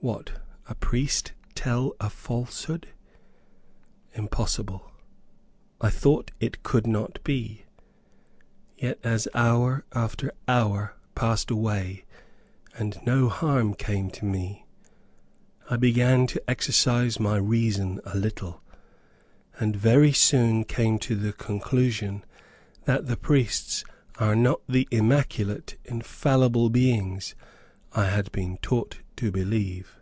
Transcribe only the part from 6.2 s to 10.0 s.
it could not be; yet as hour